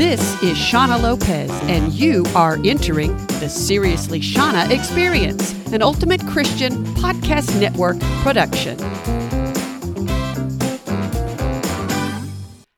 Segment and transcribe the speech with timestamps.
[0.00, 6.86] This is Shauna Lopez, and you are entering the Seriously Shauna Experience, an Ultimate Christian
[6.94, 8.78] Podcast Network production.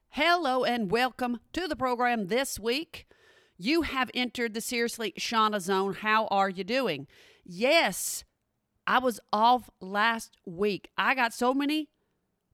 [0.08, 3.06] Hello, and welcome to the program this week.
[3.56, 5.94] You have entered the Seriously Shauna Zone.
[5.94, 7.06] How are you doing?
[7.44, 8.24] Yes,
[8.84, 10.90] I was off last week.
[10.98, 11.88] I got so many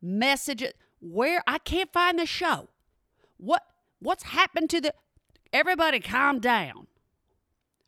[0.03, 2.69] messages where I can't find the show.
[3.39, 3.63] What
[4.01, 4.95] what's happened to the
[5.53, 6.87] everybody calm down.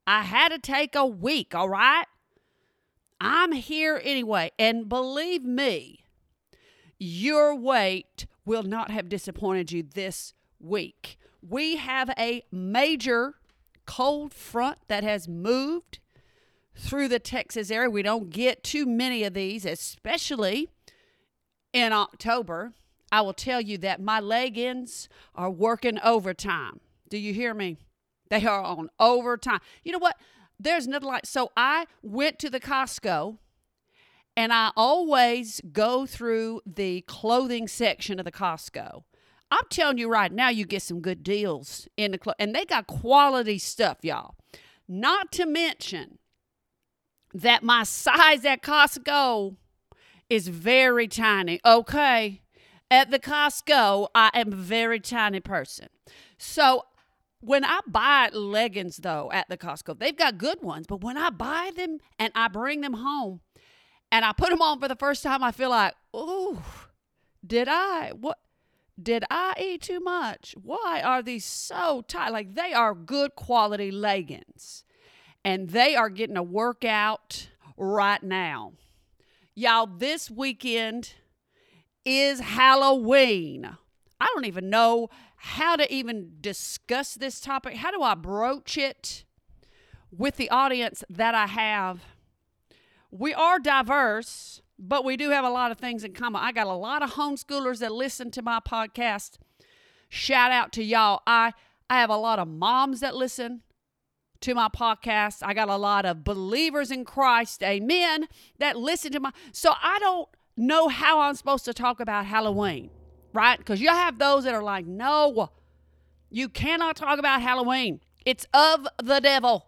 [0.07, 2.07] I had to take a week, all right?
[3.21, 6.05] I'm here anyway, and believe me,
[6.99, 11.19] your wait will not have disappointed you this week.
[11.47, 13.35] We have a major
[13.87, 15.99] cold front that has moved
[16.75, 17.91] through the Texas area.
[17.91, 20.69] We don't get too many of these, especially
[21.73, 22.73] in October.
[23.13, 26.81] I will tell you that my leggings are working overtime.
[27.09, 27.79] Do you hear me?
[28.29, 29.61] They are on overtime.
[29.83, 30.17] You know what?
[30.59, 33.39] There's nothing like so I went to the Costco
[34.37, 39.03] and I always go through the clothing section of the Costco.
[39.51, 42.65] I'm telling you right now, you get some good deals in the clo- and they
[42.65, 44.37] got quality stuff, y'all.
[44.87, 46.19] Not to mention
[47.35, 49.57] that my size at Costco
[50.29, 51.61] is very tiny.
[51.65, 52.40] Okay.
[52.91, 55.89] At the Costco, I am a very tiny person.
[56.39, 56.87] So
[57.41, 61.31] when I buy leggings though at the Costco, they've got good ones, but when I
[61.31, 63.41] buy them and I bring them home
[64.11, 66.61] and I put them on for the first time, I feel like, "Ooh,
[67.47, 68.39] did I what
[69.01, 70.55] did I eat too much?
[70.63, 72.31] Why are these so tight?
[72.31, 74.85] Like they are good quality leggings.
[75.43, 78.75] And they are getting a workout right now.
[79.55, 81.15] Y'all, this weekend
[82.11, 83.77] is Halloween.
[84.21, 87.77] I don't even know how to even discuss this topic.
[87.77, 89.25] How do I broach it
[90.11, 92.03] with the audience that I have?
[93.13, 96.43] We are diverse, but we do have a lot of things in common.
[96.43, 99.39] I got a lot of homeschoolers that listen to my podcast.
[100.09, 101.23] Shout out to y'all.
[101.27, 101.53] I
[101.89, 103.63] I have a lot of moms that listen
[104.41, 105.39] to my podcast.
[105.43, 108.27] I got a lot of believers in Christ, amen,
[108.59, 109.33] that listen to my.
[109.53, 110.29] So I don't
[110.61, 112.91] know how I'm supposed to talk about Halloween,
[113.33, 113.59] right?
[113.59, 115.51] Because you have those that are like, no,
[116.31, 118.01] you cannot talk about Halloween.
[118.25, 119.67] It's of the devil.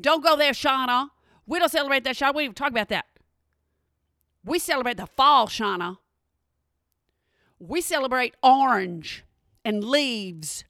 [0.00, 1.08] Don't go there, Shauna.
[1.46, 2.34] We don't celebrate that, Shauna.
[2.34, 3.06] We don't talk about that.
[4.44, 5.98] We celebrate the fall, Shauna.
[7.58, 9.24] We celebrate orange
[9.64, 10.64] and leaves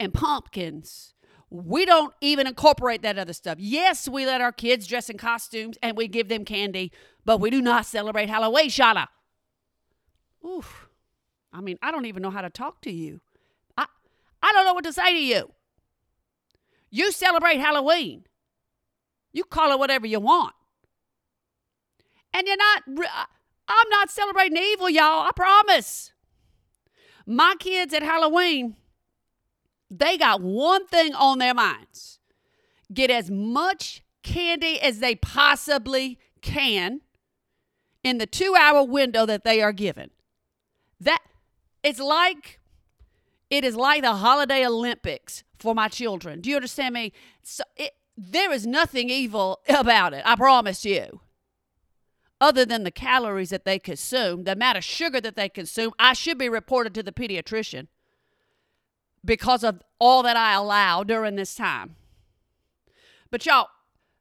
[0.00, 1.14] and pumpkins
[1.50, 3.56] we don't even incorporate that other stuff.
[3.58, 6.92] Yes, we let our kids dress in costumes and we give them candy,
[7.24, 9.06] but we do not celebrate Halloween, Shauna.
[10.44, 10.88] Oof.
[11.52, 13.20] I mean, I don't even know how to talk to you.
[13.76, 13.86] I
[14.42, 15.52] I don't know what to say to you.
[16.90, 18.24] You celebrate Halloween.
[19.32, 20.54] You call it whatever you want.
[22.34, 23.24] And you're not uh,
[23.68, 25.26] I'm not celebrating evil, y'all.
[25.26, 26.12] I promise.
[27.26, 28.76] My kids at Halloween
[29.90, 32.18] they got one thing on their minds
[32.92, 37.00] get as much candy as they possibly can
[38.02, 40.10] in the two hour window that they are given.
[41.00, 41.20] That
[41.82, 42.60] it's like
[43.50, 46.40] it is like the holiday Olympics for my children.
[46.40, 47.12] Do you understand me?
[47.42, 50.22] So it, there is nothing evil about it.
[50.24, 51.20] I promise you.
[52.38, 56.12] Other than the calories that they consume, the amount of sugar that they consume, I
[56.12, 57.86] should be reported to the pediatrician
[59.26, 61.96] because of all that I allow during this time.
[63.30, 63.68] But y'all,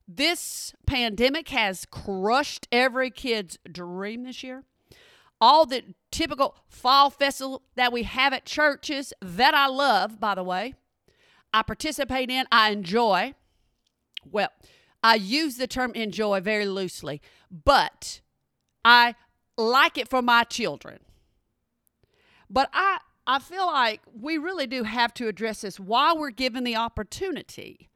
[0.07, 4.63] this pandemic has crushed every kid's dream this year.
[5.39, 10.43] All the typical fall festival that we have at churches that I love, by the
[10.43, 10.73] way,
[11.53, 13.33] I participate in, I enjoy.
[14.29, 14.49] Well,
[15.03, 18.21] I use the term enjoy very loosely, but
[18.83, 19.15] I
[19.57, 20.99] like it for my children.
[22.49, 26.63] But I I feel like we really do have to address this while we're given
[26.63, 27.89] the opportunity.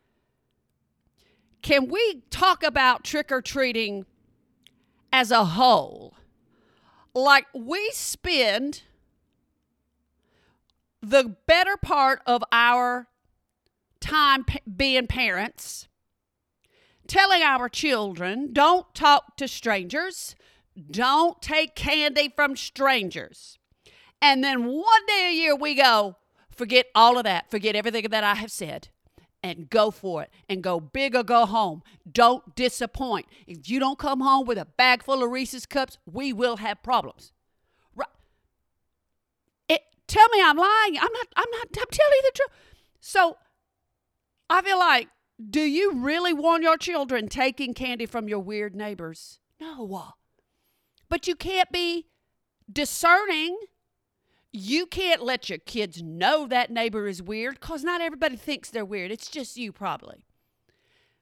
[1.62, 4.06] Can we talk about trick or treating
[5.14, 6.16] as a whole?
[7.14, 8.84] Like we spend
[11.02, 13.08] the better part of our
[14.00, 14.46] time
[14.76, 15.88] being parents
[17.08, 20.36] telling our children don't talk to strangers,
[20.90, 23.59] don't take candy from strangers.
[24.22, 26.18] And then one day a year we go,
[26.52, 28.90] forget all of that, forget everything that I have said,
[29.42, 31.82] and go for it and go big or go home.
[32.12, 33.26] Don't disappoint.
[33.48, 36.84] If you don't come home with a bag full of Reese's cups, we will have
[36.84, 37.32] problems.
[37.96, 38.10] Right.
[39.70, 40.98] It tell me I'm lying.
[40.98, 42.52] I'm not, I'm not, I'm telling you the truth.
[43.00, 43.38] So
[44.50, 45.08] I feel like,
[45.50, 49.40] do you really want your children taking candy from your weird neighbors?
[49.62, 50.16] No.
[51.08, 52.08] But you can't be
[52.70, 53.58] discerning.
[54.52, 58.86] You can't let your kids know that neighbor is weird because not everybody thinks they're
[58.86, 59.12] weird.
[59.12, 60.26] It's just you, probably.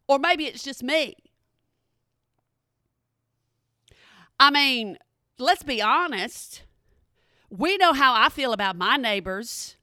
[0.07, 1.15] Or maybe it's just me.
[4.39, 4.97] I mean,
[5.37, 6.63] let's be honest.
[7.49, 9.75] We know how I feel about my neighbors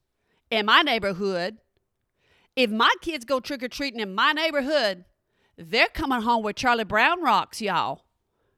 [0.49, 1.57] in my neighborhood.
[2.55, 5.05] If my kids go trick or treating in my neighborhood,
[5.57, 8.05] they're coming home with Charlie Brown rocks, y'all.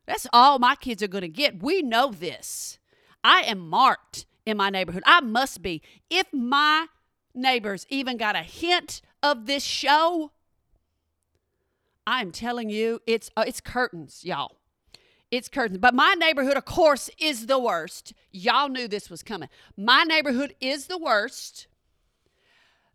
[0.05, 1.61] That's all my kids are going to get.
[1.61, 2.79] We know this.
[3.23, 5.03] I am marked in my neighborhood.
[5.05, 5.81] I must be.
[6.09, 6.87] If my
[7.35, 10.31] neighbors even got a hint of this show,
[12.07, 14.55] I'm telling you, it's uh, it's curtains, y'all.
[15.29, 15.79] It's curtains.
[15.79, 18.13] But my neighborhood, of course, is the worst.
[18.31, 19.49] Y'all knew this was coming.
[19.75, 21.67] My neighborhood is the worst.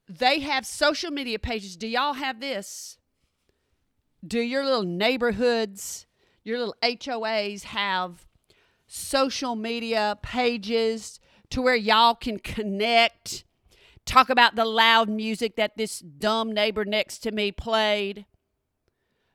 [0.08, 1.76] They have social media pages.
[1.76, 2.96] Do y'all have this?
[4.26, 6.06] Do your little neighborhoods,
[6.44, 8.26] your little HOAs have
[8.87, 11.20] social media pages
[11.52, 13.44] to where y'all can connect,
[14.06, 18.25] talk about the loud music that this dumb neighbor next to me played,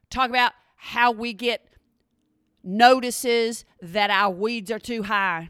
[0.09, 1.69] talk about how we get
[2.63, 5.49] notices that our weeds are too high.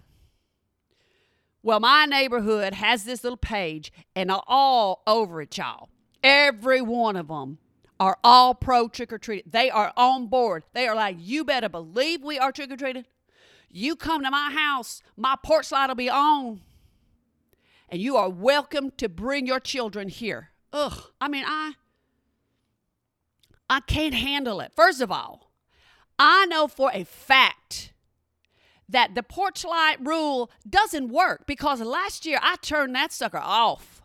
[1.64, 5.88] Well, my neighborhood has this little page, and all over it, y'all.
[6.22, 7.60] Every one of them
[7.98, 9.50] are all pro trick or treat.
[9.50, 10.64] They are on board.
[10.74, 13.06] They are like, you better believe we are trick or treating.
[13.70, 16.62] You come to my house, my porch light will be on,
[17.90, 20.52] and you are welcome to bring your children here.
[20.74, 21.74] Ugh, I mean, I
[23.70, 24.72] I can't handle it.
[24.76, 25.52] First of all,
[26.18, 27.94] I know for a fact
[28.90, 34.02] that the porch light rule doesn't work because last year I turned that sucker off.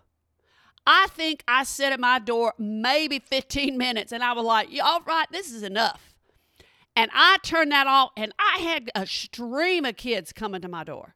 [0.84, 5.00] I think I sat at my door maybe 15 minutes and I was like, all
[5.06, 6.11] right, this is enough.
[6.94, 10.84] And I turned that off and I had a stream of kids coming to my
[10.84, 11.14] door.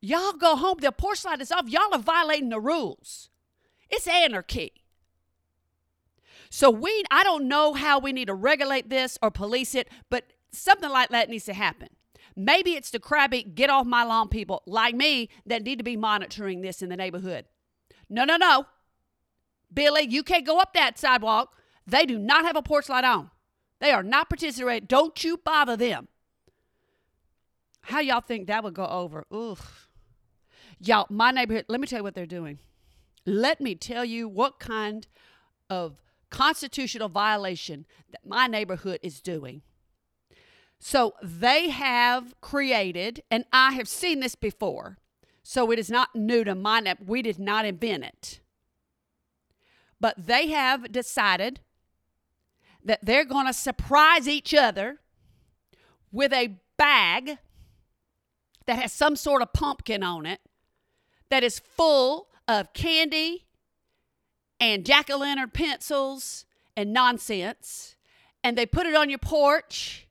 [0.00, 1.68] Y'all go home, the porch light is off.
[1.68, 3.30] Y'all are violating the rules.
[3.90, 4.72] It's anarchy.
[6.50, 10.32] So we I don't know how we need to regulate this or police it, but
[10.52, 11.88] something like that needs to happen.
[12.36, 15.96] Maybe it's the crabby get off my lawn people like me that need to be
[15.96, 17.46] monitoring this in the neighborhood.
[18.08, 18.66] No, no, no.
[19.72, 21.56] Billy, you can't go up that sidewalk.
[21.86, 23.30] They do not have a porch light on.
[23.80, 24.86] They are not participating.
[24.86, 26.08] Don't you bother them.
[27.82, 29.26] How y'all think that would go over?
[29.32, 29.88] Oof.
[30.80, 32.58] Y'all, my neighborhood, let me tell you what they're doing.
[33.24, 35.06] Let me tell you what kind
[35.70, 39.62] of constitutional violation that my neighborhood is doing.
[40.78, 44.98] So they have created, and I have seen this before,
[45.42, 47.06] so it is not new to my net.
[47.06, 48.40] We did not invent it.
[50.00, 51.60] But they have decided
[52.88, 54.98] that they're going to surprise each other
[56.10, 57.38] with a bag
[58.66, 60.40] that has some sort of pumpkin on it
[61.28, 63.44] that is full of candy
[64.58, 66.46] and jack o' lantern pencils
[66.76, 67.94] and nonsense,
[68.42, 70.08] and they put it on your porch,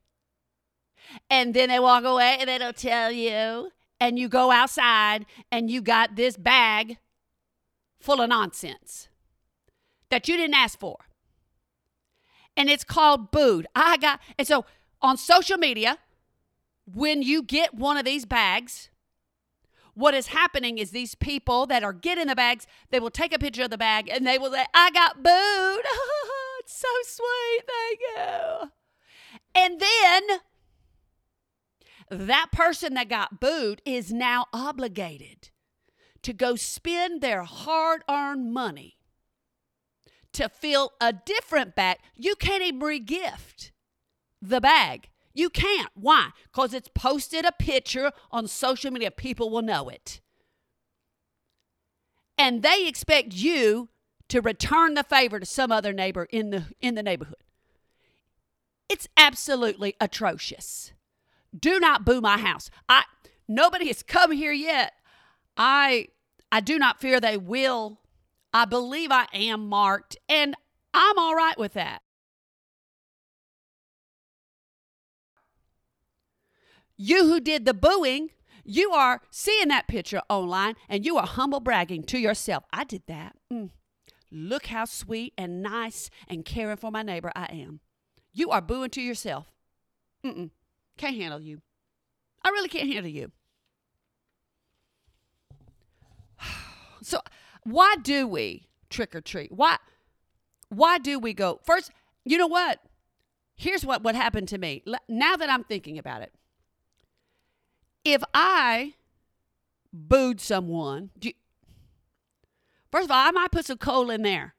[1.30, 5.72] and then they walk away and they don't tell you, and you go outside and
[5.72, 6.98] you got this bag
[8.00, 9.10] full of nonsense
[10.10, 11.07] that you didn't ask for.
[12.58, 13.68] And it's called booed.
[13.76, 14.66] I got, and so
[15.02, 16.00] on social media,
[16.86, 18.90] when you get one of these bags,
[19.94, 23.40] what is happening is these people that are getting the bags, they will take a
[23.40, 25.86] picture of the bag and they will say, I got booed.
[26.60, 27.64] it's so sweet.
[27.68, 28.72] Thank you.
[29.56, 30.40] And then
[32.28, 35.50] that person that got booed is now obligated
[36.24, 38.97] to go spend their hard earned money
[40.38, 41.98] to fill a different bag.
[42.16, 43.72] You can't even regift
[44.42, 45.10] the bag.
[45.34, 45.90] You can't.
[45.94, 46.30] Why?
[46.44, 49.12] Because it's posted a picture on social media.
[49.12, 50.22] People will know it.
[52.38, 53.90] And they expect you
[54.30, 57.44] to return the favor to some other neighbor in the in the neighborhood.
[58.90, 60.92] It's absolutely atrocious.
[61.58, 62.70] Do not boo my house.
[62.88, 63.04] I
[63.48, 64.94] nobody has come here yet.
[65.56, 66.10] I
[66.52, 68.00] I do not fear they will.
[68.58, 70.56] I believe I am marked and
[70.92, 72.02] I'm all right with that.
[76.98, 78.32] You who did the booing,
[78.64, 82.64] you are seeing that picture online and you are humble bragging to yourself.
[82.74, 83.36] I did that.
[83.54, 83.70] Mm.
[84.32, 87.82] Look how sweet and nice and caring for my neighbor I am.
[88.34, 89.52] You are booing to yourself.
[90.26, 90.50] Mm-mm.
[90.98, 91.62] Can't handle you.
[92.44, 93.32] I really can't handle you.
[97.04, 97.22] So
[97.68, 99.52] why do we trick or treat?
[99.52, 99.78] Why
[100.70, 101.92] why do we go first?
[102.24, 102.80] You know what?
[103.56, 104.84] Here's what what happened to me.
[105.10, 106.34] Now that I'm thinking about it,
[108.06, 108.94] if I
[109.92, 111.34] booed someone, you,
[112.90, 114.56] first of all, I might put some coal in there.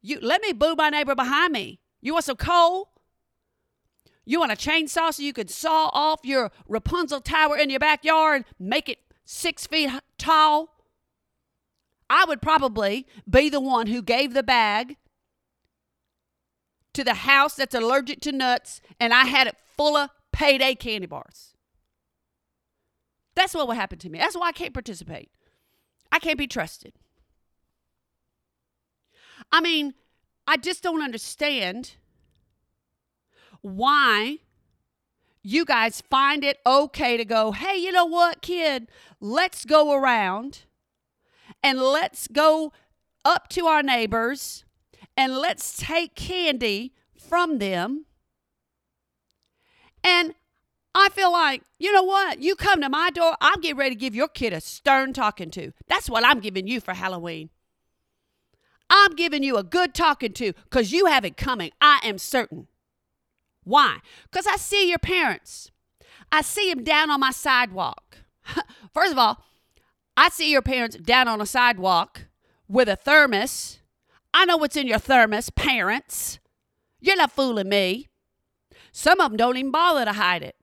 [0.00, 1.80] You let me boo my neighbor behind me.
[2.00, 2.90] You want some coal?
[4.24, 8.44] You want a chainsaw so you could saw off your Rapunzel tower in your backyard,
[8.60, 10.75] make it six feet tall?
[12.08, 14.96] I would probably be the one who gave the bag
[16.94, 21.06] to the house that's allergic to nuts, and I had it full of payday candy
[21.06, 21.54] bars.
[23.34, 24.18] That's what would happen to me.
[24.18, 25.30] That's why I can't participate.
[26.10, 26.94] I can't be trusted.
[29.52, 29.94] I mean,
[30.46, 31.96] I just don't understand
[33.60, 34.38] why
[35.42, 38.88] you guys find it okay to go, hey, you know what, kid?
[39.20, 40.64] Let's go around
[41.66, 42.72] and let's go
[43.24, 44.64] up to our neighbors
[45.16, 48.06] and let's take candy from them.
[50.04, 50.36] And
[50.94, 52.40] I feel like, you know what?
[52.40, 55.50] You come to my door, I'm getting ready to give your kid a stern talking
[55.50, 55.72] to.
[55.88, 57.50] That's what I'm giving you for Halloween.
[58.88, 61.72] I'm giving you a good talking to because you have it coming.
[61.80, 62.68] I am certain.
[63.64, 63.98] Why?
[64.30, 65.72] Because I see your parents.
[66.30, 68.18] I see them down on my sidewalk.
[68.94, 69.42] First of all,
[70.16, 72.26] I see your parents down on a sidewalk
[72.68, 73.80] with a thermos.
[74.32, 76.38] I know what's in your thermos, parents.
[77.00, 78.08] You're not fooling me.
[78.92, 80.56] Some of them don't even bother to hide it.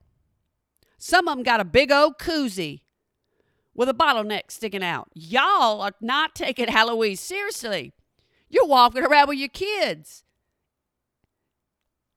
[0.97, 2.81] Some of them got a big old koozie
[3.75, 5.09] with a bottleneck sticking out.
[5.13, 7.93] Y'all are not taking Halloween seriously.
[8.49, 10.23] You're walking around with your kids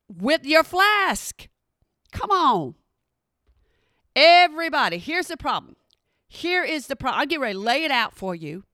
[0.09, 1.49] with your flask.
[2.13, 2.75] Come on.
[4.15, 5.76] Everybody, here's the problem.
[6.29, 7.21] Here is the problem.
[7.21, 8.65] I'll get ready lay it out for you.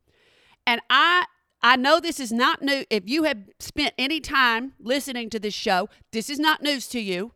[0.66, 1.26] And I
[1.62, 2.84] I know this is not new.
[2.90, 7.00] If you have spent any time listening to this show, this is not news to
[7.00, 7.32] you.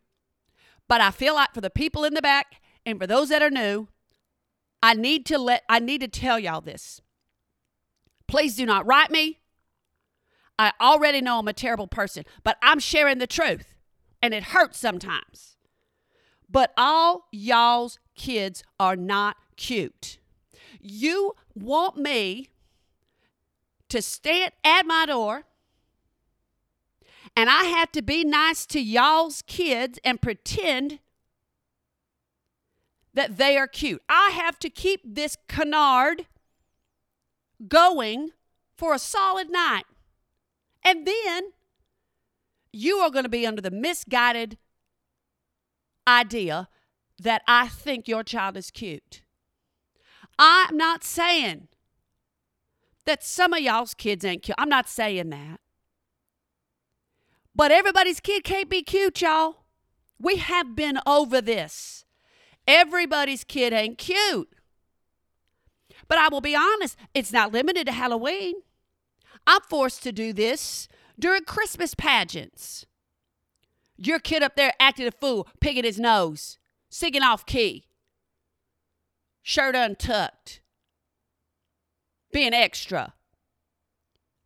[0.89, 3.49] But I feel like for the people in the back and for those that are
[3.49, 3.87] new,
[4.81, 7.01] I need to let I need to tell y'all this.
[8.27, 9.39] Please do not write me.
[10.59, 13.75] I already know I'm a terrible person, but I'm sharing the truth
[14.21, 15.55] and it hurts sometimes.
[16.49, 20.19] But all y'all's kids are not cute.
[20.79, 22.49] You want me
[23.89, 25.43] to stand at my door
[27.35, 30.99] and I have to be nice to y'all's kids and pretend
[33.13, 34.01] that they are cute.
[34.09, 36.25] I have to keep this canard
[37.67, 38.31] going
[38.75, 39.85] for a solid night.
[40.83, 41.51] And then
[42.71, 44.57] you are going to be under the misguided
[46.07, 46.69] idea
[47.19, 49.21] that I think your child is cute.
[50.39, 51.67] I'm not saying
[53.05, 54.55] that some of y'all's kids ain't cute.
[54.57, 55.59] I'm not saying that.
[57.55, 59.63] But everybody's kid can't be cute, y'all.
[60.19, 62.05] We have been over this.
[62.67, 64.49] Everybody's kid ain't cute.
[66.07, 68.55] But I will be honest, it's not limited to Halloween.
[69.47, 72.85] I'm forced to do this during Christmas pageants.
[73.97, 77.86] Your kid up there acting a fool, picking his nose, singing off key,
[79.47, 80.59] shirt untucked,
[82.33, 83.13] being extra.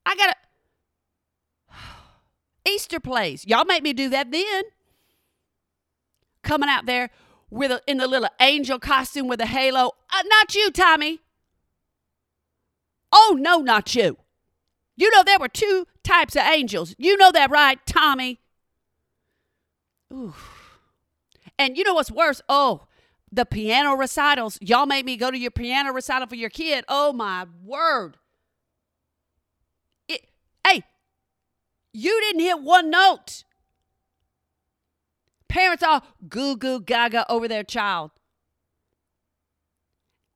[0.06, 0.36] I got
[1.70, 1.76] to.
[2.72, 3.44] Easter plays.
[3.48, 4.64] Y'all make me do that then.
[6.44, 7.10] Coming out there
[7.50, 9.94] with a, in the little angel costume with a halo.
[10.14, 11.22] Uh, not you, Tommy.
[13.12, 14.18] Oh, no, not you.
[14.96, 16.94] You know there were two types of angels.
[17.00, 18.40] You know that, right, Tommy?
[20.14, 20.36] Ooh.
[21.58, 22.44] And you know what's worse?
[22.48, 22.84] Oh,
[23.32, 24.58] the piano recitals.
[24.62, 26.84] Y'all made me go to your piano recital for your kid.
[26.88, 28.18] Oh my word.
[30.08, 30.22] It,
[30.68, 30.84] hey,
[31.94, 33.44] you didn't hit one note.
[35.48, 38.12] Parents are goo goo gaga over their child.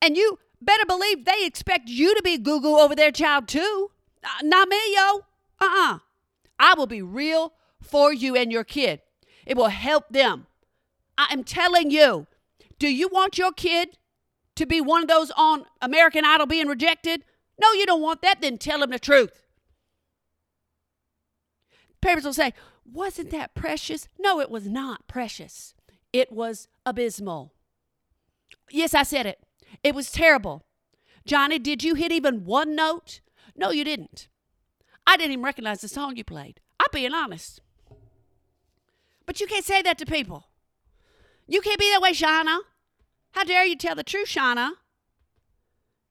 [0.01, 3.91] And you better believe they expect you to be goo goo over their child too.
[4.23, 5.21] Uh, not me, yo.
[5.59, 5.93] Uh uh-uh.
[5.95, 5.99] uh
[6.57, 9.01] I will be real for you and your kid.
[9.45, 10.47] It will help them.
[11.17, 12.27] I am telling you.
[12.79, 13.97] Do you want your kid
[14.55, 17.23] to be one of those on American Idol being rejected?
[17.59, 18.41] No, you don't want that.
[18.41, 19.43] Then tell them the truth.
[22.01, 22.53] Parents will say,
[22.85, 24.07] Wasn't that precious?
[24.19, 25.73] No, it was not precious.
[26.11, 27.53] It was abysmal.
[28.69, 29.39] Yes, I said it.
[29.83, 30.65] It was terrible.
[31.25, 33.21] Johnny, did you hit even one note?
[33.55, 34.27] No, you didn't.
[35.07, 36.59] I didn't even recognize the song you played.
[36.79, 37.61] I'm being honest.
[39.25, 40.47] But you can't say that to people.
[41.47, 42.59] You can't be that way, Shauna.
[43.31, 44.71] How dare you tell the truth, Shauna?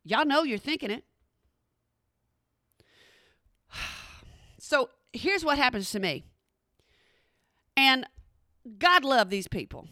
[0.05, 1.05] Y'all know you're thinking it.
[4.59, 6.25] So here's what happens to me.
[7.77, 8.07] And
[8.79, 9.89] God love these people.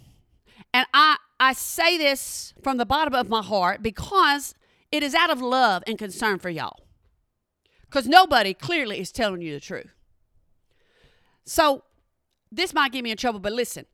[0.73, 4.55] And I, I say this from the bottom of my heart because
[4.91, 6.85] it is out of love and concern for y'all.
[7.83, 9.93] Because nobody clearly is telling you the truth.
[11.45, 11.85] So
[12.51, 13.85] this might get me in trouble, but listen,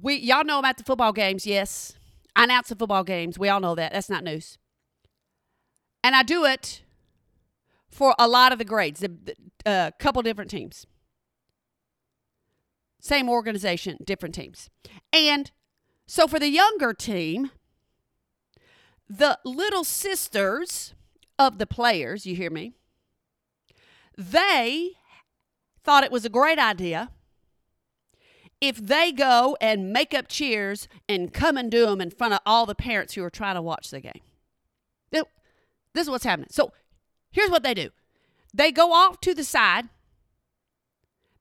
[0.00, 1.94] we y'all know about the football games, yes.
[2.34, 3.38] I announce the football games.
[3.38, 3.92] We all know that.
[3.92, 4.58] That's not news.
[6.02, 6.82] And I do it
[7.88, 9.10] for a lot of the grades, a
[9.68, 10.86] uh, couple different teams.
[13.00, 14.70] Same organization, different teams.
[15.12, 15.50] And
[16.06, 17.50] so for the younger team,
[19.08, 20.94] the little sisters
[21.38, 22.72] of the players, you hear me?
[24.16, 24.92] They
[25.84, 27.10] thought it was a great idea
[28.62, 32.40] if they go and make up cheers and come and do them in front of
[32.46, 34.22] all the parents who are trying to watch the game.
[35.92, 36.48] This is what's happening.
[36.50, 36.72] So
[37.30, 37.90] here's what they do
[38.54, 39.88] they go off to the side,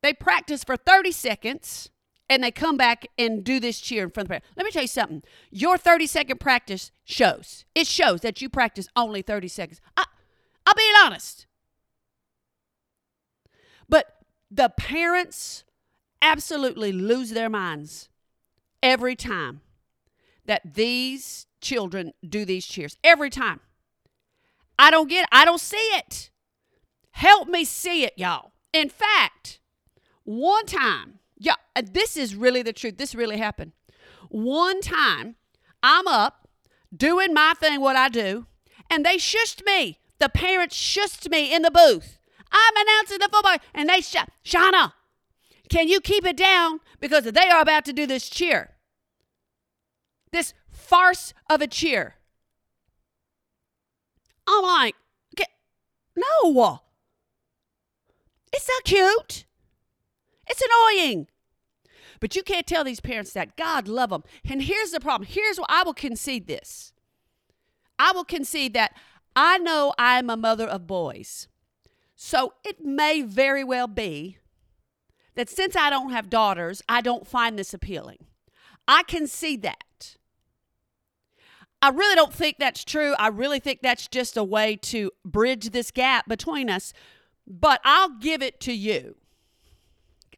[0.02, 1.90] they practice for 30 seconds,
[2.30, 4.48] and they come back and do this cheer in front of the parents.
[4.56, 5.24] Let me tell you something.
[5.50, 7.66] Your 30 second practice shows.
[7.76, 9.82] It shows that you practice only 30 seconds.
[9.98, 10.06] I,
[10.66, 11.48] I'll be honest.
[13.90, 15.66] But the parents
[16.22, 18.10] absolutely lose their minds
[18.82, 19.62] every time
[20.46, 22.98] that these children do these cheers.
[23.04, 23.60] Every time.
[24.78, 25.28] I don't get.
[25.32, 26.32] I don't see it.
[27.12, 28.52] Help me see it, y'all.
[28.74, 29.60] In fact,
[30.24, 32.98] one time, yeah, this is really the truth.
[32.98, 33.74] This really happened.
[34.30, 35.36] One time,
[35.84, 36.48] I'm up
[36.96, 38.48] doing my thing, what I do,
[38.90, 40.00] and they shushed me.
[40.20, 42.18] The parents shushed me in the booth.
[42.52, 44.30] I'm announcing the football, and they shut.
[44.44, 44.94] Shauna,
[45.72, 48.72] can you keep it down because they are about to do this cheer,
[50.34, 52.16] this farce of a cheer.
[54.46, 54.96] I'm like,
[56.14, 56.82] no.
[58.52, 59.46] It's not cute.
[60.46, 61.28] It's annoying.
[62.20, 63.56] But you can't tell these parents that.
[63.56, 64.24] God love them.
[64.44, 65.26] And here's the problem.
[65.32, 66.92] Here's what I will concede this.
[67.98, 68.94] I will concede that
[69.38, 71.48] I know I'm a mother of boys.
[72.14, 74.38] So it may very well be
[75.36, 78.26] that since I don't have daughters, I don't find this appealing.
[78.88, 80.18] I can see that.
[81.82, 83.16] I really don't think that's true.
[83.18, 86.94] I really think that's just a way to bridge this gap between us.
[87.48, 89.16] But I'll give it to you.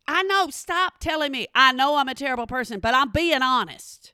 [0.08, 4.14] I know, stop telling me I know I'm a terrible person, but I'm being honest.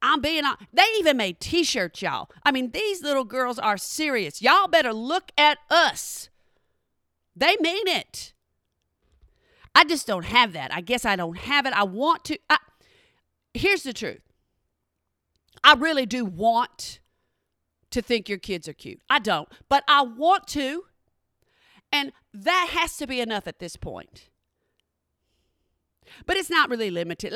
[0.00, 0.66] I'm being honest.
[0.72, 2.30] They even made t shirts, y'all.
[2.44, 4.42] I mean, these little girls are serious.
[4.42, 6.30] Y'all better look at us.
[7.34, 8.32] They mean it.
[9.78, 10.74] I just don't have that.
[10.74, 11.72] I guess I don't have it.
[11.72, 12.38] I want to.
[12.50, 12.56] I,
[13.54, 14.22] here's the truth
[15.62, 16.98] I really do want
[17.92, 19.00] to think your kids are cute.
[19.08, 20.86] I don't, but I want to.
[21.92, 24.30] And that has to be enough at this point.
[26.26, 27.32] But it's not really limited.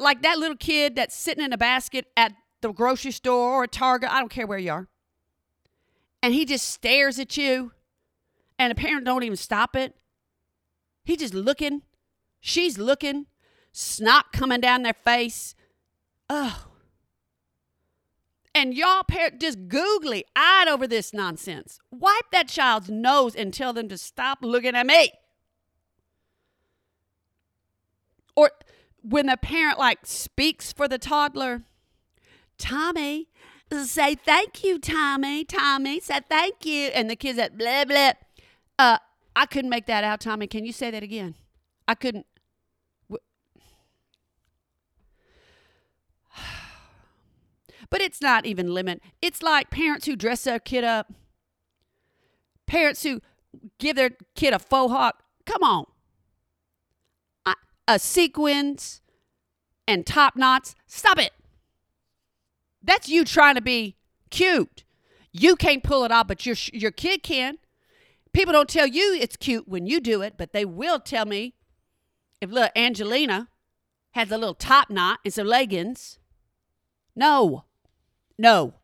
[0.00, 4.10] Like that little kid that's sitting in a basket at the grocery store or Target,
[4.10, 4.88] I don't care where you are.
[6.24, 7.70] And he just stares at you,
[8.58, 9.94] and the parent don't even stop it.
[11.06, 11.80] He just looking.
[12.40, 13.26] She's looking.
[13.72, 15.54] Snot coming down their face.
[16.28, 16.66] Oh,
[18.56, 21.78] and y'all parent just googly eyed over this nonsense.
[21.90, 25.12] Wipe that child's nose and tell them to stop looking at me.
[28.34, 28.50] Or
[29.02, 31.64] when the parent like speaks for the toddler,
[32.56, 33.28] Tommy,
[33.70, 35.44] say thank you, Tommy.
[35.44, 36.86] Tommy, say thank you.
[36.86, 38.12] And the kid's at blah blah.
[38.78, 38.98] Uh,
[39.36, 40.46] I couldn't make that out, Tommy.
[40.46, 41.34] Can you say that again?
[41.86, 42.26] I couldn't.
[47.88, 49.00] But it's not even limit.
[49.22, 51.12] It's like parents who dress their kid up,
[52.66, 53.20] parents who
[53.78, 55.22] give their kid a faux hawk.
[55.44, 55.86] Come on.
[57.88, 59.00] A sequins
[59.86, 60.74] and top knots.
[60.86, 61.32] Stop it.
[62.82, 63.96] That's you trying to be
[64.30, 64.82] cute.
[65.30, 67.58] You can't pull it off, but your your kid can.
[68.36, 71.54] People don't tell you it's cute when you do it, but they will tell me
[72.38, 73.48] if little Angelina
[74.10, 76.18] has a little top knot and some leggings.
[77.16, 77.64] No.
[78.38, 78.74] No.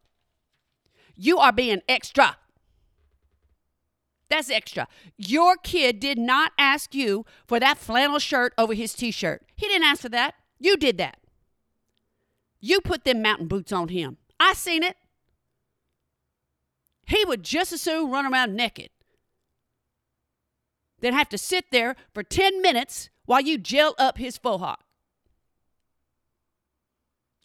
[1.14, 2.38] You are being extra.
[4.30, 4.88] That's extra.
[5.18, 9.42] Your kid did not ask you for that flannel shirt over his t shirt.
[9.54, 10.32] He didn't ask for that.
[10.60, 11.18] You did that.
[12.58, 14.16] You put them mountain boots on him.
[14.40, 14.96] I seen it.
[17.06, 18.88] He would just as soon run around naked
[21.02, 24.80] than have to sit there for 10 minutes while you gel up his faux hawk.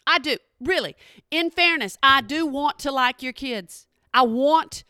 [0.06, 0.38] I do.
[0.58, 0.96] Really.
[1.30, 3.86] In fairness, I do want to like your kids.
[4.14, 4.84] I want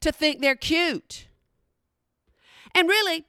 [0.00, 1.26] to think they're cute.
[2.74, 3.24] And really,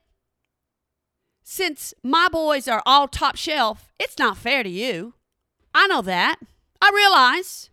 [1.42, 5.14] since my boys are all top shelf, it's not fair to you.
[5.74, 6.36] I know that.
[6.80, 7.70] I realize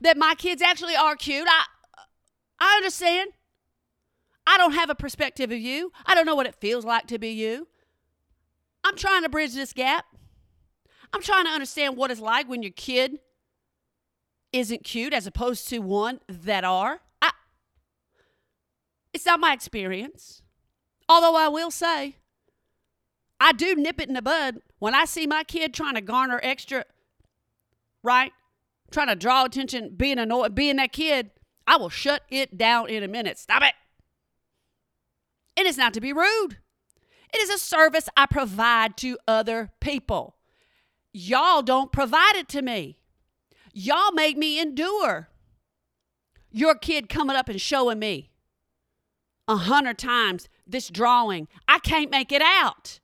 [0.00, 1.48] that my kids actually are cute.
[1.48, 1.64] I
[2.60, 3.32] I understand.
[4.46, 5.92] I don't have a perspective of you.
[6.04, 7.68] I don't know what it feels like to be you.
[8.84, 10.04] I'm trying to bridge this gap.
[11.12, 13.18] I'm trying to understand what it's like when your kid
[14.52, 17.00] isn't cute as opposed to one that are.
[17.20, 17.30] I,
[19.12, 20.42] it's not my experience.
[21.08, 22.16] Although I will say,
[23.40, 26.40] I do nip it in the bud when I see my kid trying to garner
[26.42, 26.84] extra,
[28.02, 28.32] right?
[28.90, 31.30] Trying to draw attention, being annoyed, being that kid.
[31.66, 33.38] I will shut it down in a minute.
[33.38, 33.74] Stop it.
[35.56, 36.58] And it's not to be rude.
[37.32, 40.36] It is a service I provide to other people.
[41.12, 42.98] Y'all don't provide it to me.
[43.72, 45.28] Y'all make me endure
[46.50, 48.30] your kid coming up and showing me
[49.48, 51.48] a hundred times this drawing.
[51.66, 53.00] I can't make it out.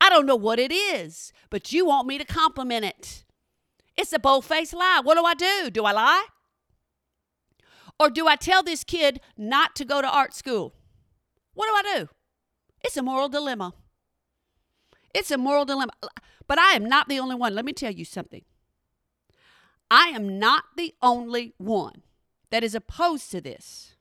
[0.00, 3.24] I don't know what it is, but you want me to compliment it.
[3.96, 5.00] It's a bold faced lie.
[5.02, 5.70] What do I do?
[5.70, 6.26] Do I lie?
[7.98, 10.74] Or do I tell this kid not to go to art school?
[11.60, 12.08] What do I do?
[12.82, 13.74] It's a moral dilemma.
[15.14, 15.92] It's a moral dilemma.
[16.46, 17.54] But I am not the only one.
[17.54, 18.44] Let me tell you something.
[19.90, 22.00] I am not the only one
[22.48, 23.94] that is opposed to this.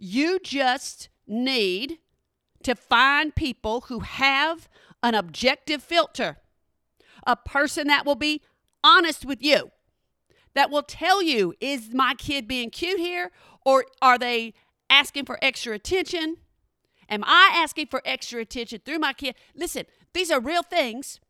[0.00, 1.98] You just need
[2.64, 4.68] to find people who have
[5.00, 6.38] an objective filter,
[7.24, 8.42] a person that will be
[8.82, 9.70] honest with you,
[10.54, 13.30] that will tell you is my kid being cute here
[13.64, 14.54] or are they
[14.98, 16.36] asking for extra attention?
[17.08, 19.34] Am I asking for extra attention through my kid?
[19.54, 21.20] Listen, these are real things.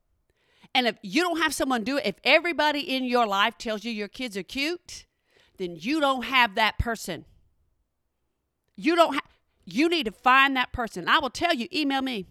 [0.75, 3.93] And if you don't have someone do it, if everybody in your life tells you
[3.93, 5.07] your kids are cute,
[5.59, 7.25] then you don't have that person.
[8.77, 9.23] You don't have
[9.67, 11.09] you need to find that person.
[11.09, 12.27] I will tell you, email me,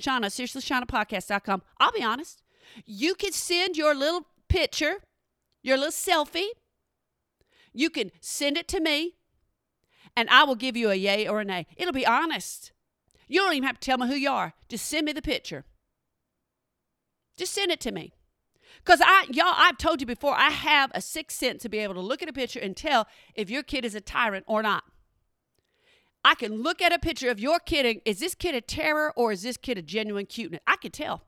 [0.00, 1.62] Shauna, seriously, ShaunaPodcast.com.
[1.80, 2.42] I'll be honest.
[2.86, 4.98] You can send your little picture
[5.62, 6.48] your little selfie.
[7.72, 9.16] You can send it to me,
[10.16, 11.66] and I will give you a yay or a nay.
[11.76, 12.72] It'll be honest.
[13.28, 14.54] You don't even have to tell me who you are.
[14.68, 15.64] Just send me the picture.
[17.36, 18.12] Just send it to me.
[18.84, 21.94] Because I, y'all, I've told you before, I have a sixth sense to be able
[21.94, 24.84] to look at a picture and tell if your kid is a tyrant or not.
[26.24, 29.12] I can look at a picture of your kid and is this kid a terror
[29.16, 30.60] or is this kid a genuine cuteness?
[30.66, 31.22] I can tell.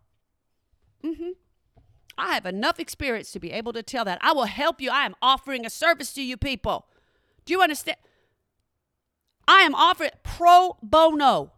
[1.05, 1.31] Mm-hmm.
[2.19, 4.19] I have enough experience to be able to tell that.
[4.21, 4.91] I will help you.
[4.91, 6.87] I am offering a service to you people.
[7.45, 7.97] Do you understand?
[9.47, 11.53] I am offering pro bono.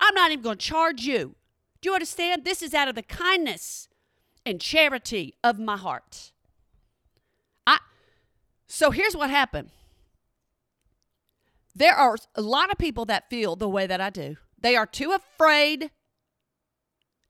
[0.00, 1.34] I'm not even going to charge you.
[1.80, 2.44] Do you understand?
[2.44, 3.88] This is out of the kindness
[4.46, 6.32] and charity of my heart.
[7.66, 7.78] I
[8.66, 9.70] So here's what happened.
[11.74, 14.36] There are a lot of people that feel the way that I do.
[14.58, 15.90] They are too afraid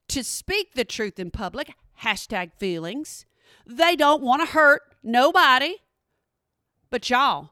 [0.09, 3.25] to speak the truth in public hashtag feelings.
[3.67, 5.77] They don't want to hurt nobody.
[6.91, 7.51] But y'all,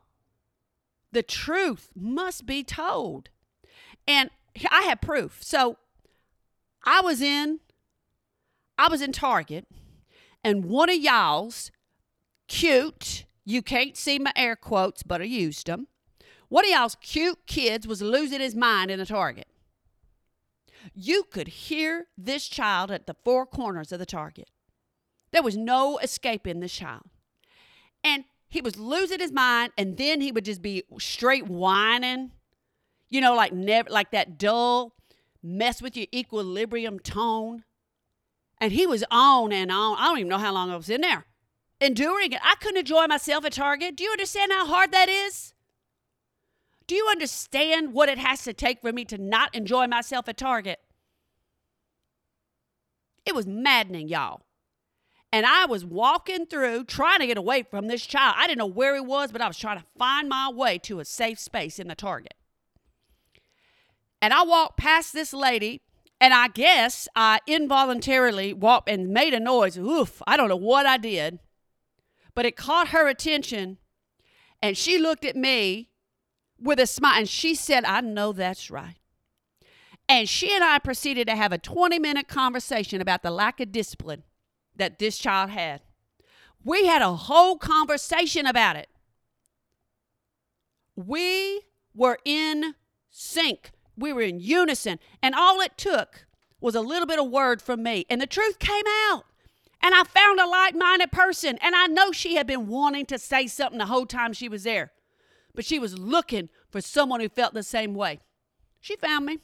[1.12, 3.28] the truth must be told.
[4.06, 4.30] And
[4.70, 5.42] I have proof.
[5.42, 5.76] So
[6.84, 7.60] I was in
[8.78, 9.66] I was in Target
[10.42, 11.70] and one of y'all's
[12.48, 15.86] cute, you can't see my air quotes, but I used them.
[16.48, 19.46] One of y'all's cute kids was losing his mind in a Target.
[20.94, 24.50] You could hear this child at the four corners of the target.
[25.30, 27.04] There was no escaping this child.
[28.02, 32.32] And he was losing his mind, and then he would just be straight whining,
[33.08, 34.92] you know, like never like that dull,
[35.42, 37.64] mess with your equilibrium tone.
[38.60, 39.96] And he was on and on.
[39.98, 41.24] I don't even know how long I was in there.
[41.80, 42.40] Enduring it.
[42.44, 43.96] I couldn't enjoy myself at Target.
[43.96, 45.54] Do you understand how hard that is?
[46.86, 50.36] Do you understand what it has to take for me to not enjoy myself at
[50.36, 50.78] Target?
[53.24, 54.42] It was maddening, y'all.
[55.32, 58.34] And I was walking through trying to get away from this child.
[58.36, 61.00] I didn't know where he was, but I was trying to find my way to
[61.00, 62.34] a safe space in the Target.
[64.20, 65.80] And I walked past this lady,
[66.20, 69.78] and I guess I involuntarily walked and made a noise.
[69.78, 71.38] Oof, I don't know what I did,
[72.34, 73.78] but it caught her attention.
[74.62, 75.88] And she looked at me
[76.60, 78.96] with a smile and she said, I know that's right.
[80.08, 83.72] And she and I proceeded to have a 20 minute conversation about the lack of
[83.72, 84.24] discipline
[84.76, 85.80] that this child had.
[86.64, 88.88] We had a whole conversation about it.
[90.96, 91.62] We
[91.94, 92.74] were in
[93.10, 96.26] sync, we were in unison, and all it took
[96.60, 99.24] was a little bit of word from me, and the truth came out.
[99.82, 103.18] And I found a like minded person, and I know she had been wanting to
[103.18, 104.92] say something the whole time she was there.
[105.54, 108.20] but she was looking for someone who felt the same way.
[108.80, 109.38] She found me.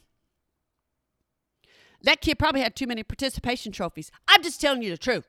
[2.03, 4.11] That kid probably had too many participation trophies.
[4.27, 5.27] I'm just telling you the truth.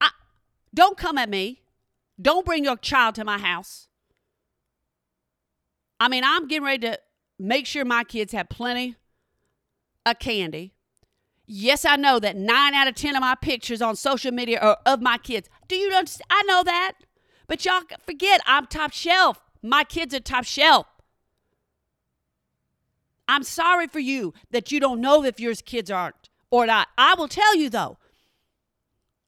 [0.00, 0.10] I,
[0.74, 1.62] don't come at me.
[2.20, 3.88] Don't bring your child to my house.
[5.98, 6.98] I mean, I'm getting ready to
[7.38, 8.96] make sure my kids have plenty
[10.04, 10.74] of candy.
[11.46, 14.78] Yes, I know that nine out of 10 of my pictures on social media are
[14.86, 15.48] of my kids.
[15.68, 16.26] Do you understand?
[16.30, 16.92] I know that.
[17.46, 19.40] But y'all forget, I'm top shelf.
[19.62, 20.86] My kids are top shelf.
[23.26, 26.88] I'm sorry for you that you don't know if your kids aren't or not.
[26.98, 27.98] I will tell you though,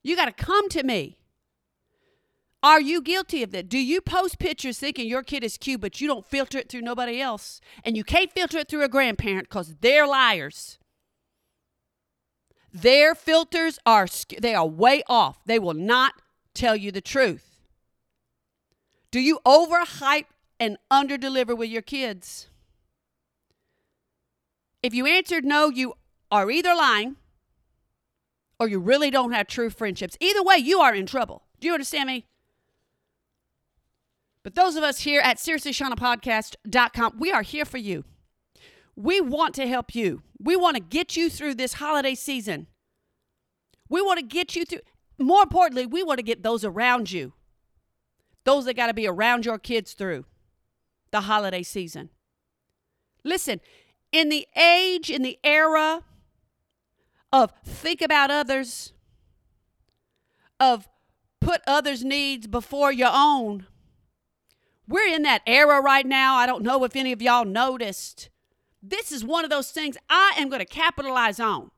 [0.02, 1.18] you got to come to me.
[2.62, 3.68] Are you guilty of that?
[3.68, 6.80] Do you post pictures thinking your kid is cute, but you don't filter it through
[6.80, 7.60] nobody else?
[7.84, 10.78] And you can't filter it through a grandparent because they're liars.
[12.72, 14.06] Their filters are
[14.40, 15.44] they are way off.
[15.44, 16.14] They will not
[16.54, 17.62] tell you the truth.
[19.10, 20.26] Do you overhype
[20.58, 22.48] and underdeliver with your kids?
[24.82, 25.94] If you answered no, you
[26.30, 27.16] are either lying
[28.58, 30.16] or you really don't have true friendships.
[30.20, 31.42] Either way, you are in trouble.
[31.60, 32.26] Do you understand me?
[34.42, 38.04] But those of us here at SeriouslyShaunaPodcast.com, we are here for you.
[38.94, 40.22] We want to help you.
[40.38, 42.68] We want to get you through this holiday season.
[43.88, 44.80] We want to get you through.
[45.18, 47.32] More importantly, we want to get those around you,
[48.44, 50.26] those that got to be around your kids through
[51.10, 52.10] the holiday season.
[53.24, 53.60] Listen,
[54.16, 56.02] in the age, in the era
[57.30, 58.94] of think about others,
[60.58, 60.88] of
[61.38, 63.66] put others' needs before your own,
[64.88, 66.36] we're in that era right now.
[66.36, 68.30] I don't know if any of y'all noticed.
[68.82, 71.70] This is one of those things I am going to capitalize on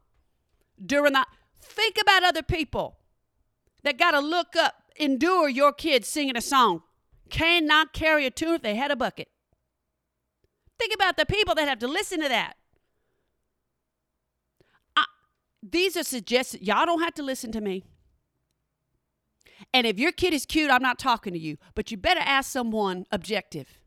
[0.85, 1.27] during that.
[1.61, 2.98] Think about other people
[3.83, 6.83] that got to look up, endure your kids singing a song,
[7.31, 9.29] cannot carry a tune if they had a bucket.
[10.78, 12.56] Think about the people that have to listen to that.
[14.96, 15.04] I,
[15.62, 16.62] these are suggestions.
[16.62, 17.84] Y'all don't have to listen to me.
[19.74, 22.50] And if your kid is cute, I'm not talking to you, but you better ask
[22.50, 23.80] someone objective.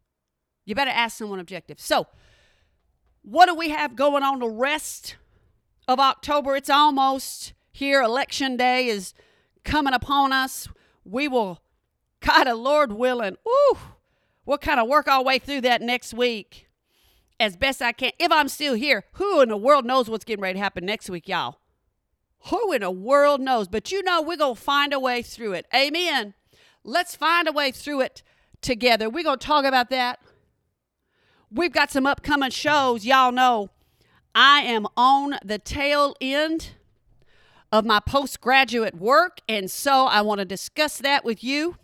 [0.65, 1.79] You better ask someone objective.
[1.79, 2.07] So,
[3.23, 5.15] what do we have going on the rest
[5.87, 6.55] of October?
[6.55, 8.01] It's almost here.
[8.01, 9.13] Election day is
[9.63, 10.67] coming upon us.
[11.05, 11.61] We will,
[12.21, 13.77] kind of, Lord willing, ooh,
[14.45, 16.67] we'll kind of work our way through that next week
[17.41, 18.11] as best I can.
[18.19, 21.09] If I'm still here, who in the world knows what's getting ready to happen next
[21.09, 21.57] week, y'all?
[22.45, 23.67] Who in the world knows?
[23.67, 25.65] But you know, we're going to find a way through it.
[25.75, 26.35] Amen.
[26.83, 28.21] Let's find a way through it
[28.61, 29.09] together.
[29.09, 30.19] We're going to talk about that.
[31.49, 33.05] We've got some upcoming shows.
[33.05, 33.71] Y'all know
[34.33, 36.71] I am on the tail end
[37.71, 41.77] of my postgraduate work, and so I want to discuss that with you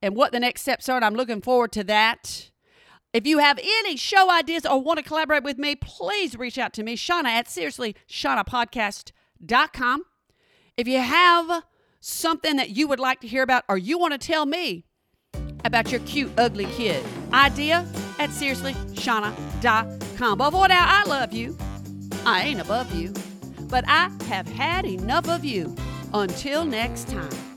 [0.00, 2.50] and what the next steps are, and I'm looking forward to that.
[3.14, 6.72] If you have any show ideas or want to collaborate with me, please reach out
[6.72, 10.02] to me, Shauna at Seriously Shauna Podcast.com.
[10.76, 11.62] If you have
[12.00, 14.84] something that you would like to hear about or you want to tell me
[15.64, 17.86] about your cute, ugly kid, idea
[18.18, 20.38] at SeriouslyShauna.com.
[20.38, 21.56] But for now, I love you.
[22.26, 23.14] I ain't above you,
[23.68, 25.76] but I have had enough of you.
[26.12, 27.53] Until next time.